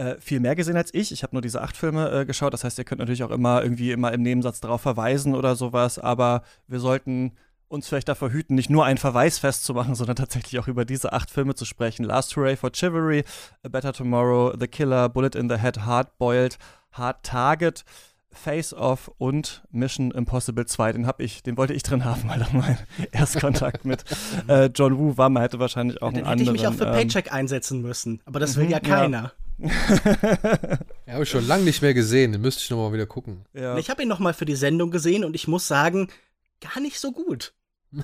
[0.00, 1.12] äh, viel mehr gesehen als ich.
[1.12, 2.54] Ich habe nur diese acht Filme äh, geschaut.
[2.54, 5.98] Das heißt, ihr könnt natürlich auch immer irgendwie immer im Nebensatz darauf verweisen oder sowas.
[5.98, 7.32] Aber wir sollten
[7.68, 11.30] uns vielleicht davor hüten, nicht nur einen Verweis festzumachen, sondern tatsächlich auch über diese acht
[11.30, 12.04] Filme zu sprechen.
[12.04, 13.24] Last Hooray for Chivalry,
[13.62, 16.58] A Better Tomorrow, The Killer, Bullet in the Head, Hard Boiled,
[16.92, 17.84] Hard Target.
[18.32, 20.92] Face Off und Mission Impossible 2.
[20.92, 22.78] Den habe ich, den wollte ich drin haben, weil da mein
[23.10, 24.04] Erstkontakt mit
[24.46, 25.28] äh, John Woo war.
[25.30, 26.54] Man hätte wahrscheinlich auch ja, einen anderen.
[26.54, 28.78] Hätte ich mich auch für ähm, Paycheck ähm, einsetzen müssen, aber das will mhm, ja
[28.78, 29.22] keiner.
[29.22, 29.32] Ja.
[31.06, 32.32] ja, habe ich schon lange nicht mehr gesehen.
[32.32, 33.44] Den müsste ich nochmal wieder gucken.
[33.52, 33.76] Ja.
[33.78, 36.08] Ich habe ihn nochmal für die Sendung gesehen und ich muss sagen,
[36.60, 37.52] gar nicht so gut.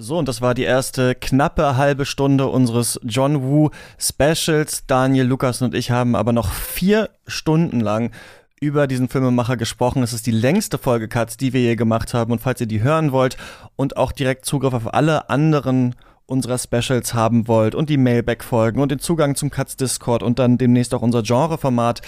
[0.00, 4.86] So, und das war die erste knappe halbe Stunde unseres John Woo Specials.
[4.86, 8.12] Daniel, Lukas und ich haben aber noch vier Stunden lang
[8.60, 10.04] über diesen Filmemacher gesprochen.
[10.04, 12.30] Es ist die längste Folge Cuts, die wir je gemacht haben.
[12.30, 13.36] Und falls ihr die hören wollt
[13.74, 15.96] und auch direkt Zugriff auf alle anderen
[16.28, 20.58] unserer Specials haben wollt und die Mailback-Folgen und den Zugang zum Cuts Discord und dann
[20.58, 22.02] demnächst auch unser Genre-Format,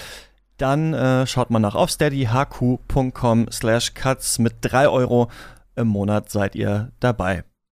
[0.58, 5.30] dann äh, schaut mal nach auf steadyhq.com slash cuts mit drei Euro
[5.74, 7.44] im Monat seid ihr dabei.